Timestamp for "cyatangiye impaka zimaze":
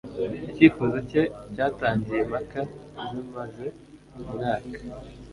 1.53-3.65